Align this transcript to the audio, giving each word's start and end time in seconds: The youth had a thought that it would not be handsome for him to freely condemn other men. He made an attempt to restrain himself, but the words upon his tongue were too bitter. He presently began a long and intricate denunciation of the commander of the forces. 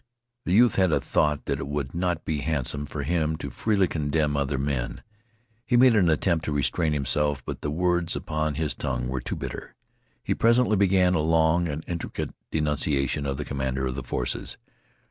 The 0.45 0.53
youth 0.53 0.77
had 0.77 0.91
a 0.91 0.99
thought 0.99 1.45
that 1.45 1.59
it 1.59 1.67
would 1.67 1.93
not 1.93 2.25
be 2.25 2.39
handsome 2.39 2.87
for 2.87 3.03
him 3.03 3.35
to 3.35 3.51
freely 3.51 3.85
condemn 3.87 4.35
other 4.35 4.57
men. 4.57 5.03
He 5.63 5.77
made 5.77 5.95
an 5.95 6.09
attempt 6.09 6.43
to 6.45 6.51
restrain 6.51 6.91
himself, 6.93 7.45
but 7.45 7.61
the 7.61 7.69
words 7.69 8.15
upon 8.15 8.55
his 8.55 8.73
tongue 8.73 9.09
were 9.09 9.21
too 9.21 9.35
bitter. 9.35 9.75
He 10.23 10.33
presently 10.33 10.75
began 10.75 11.13
a 11.13 11.19
long 11.19 11.67
and 11.67 11.83
intricate 11.85 12.33
denunciation 12.49 13.27
of 13.27 13.37
the 13.37 13.45
commander 13.45 13.85
of 13.85 13.93
the 13.93 14.01
forces. 14.01 14.57